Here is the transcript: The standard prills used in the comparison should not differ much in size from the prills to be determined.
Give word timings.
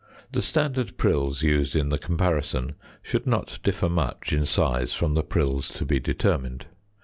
The 0.31 0.41
standard 0.41 0.97
prills 0.97 1.43
used 1.43 1.75
in 1.75 1.89
the 1.89 1.99
comparison 1.99 2.73
should 3.03 3.27
not 3.27 3.59
differ 3.61 3.87
much 3.87 4.33
in 4.33 4.47
size 4.47 4.95
from 4.95 5.13
the 5.13 5.21
prills 5.21 5.69
to 5.73 5.85
be 5.85 5.99
determined. 5.99 6.65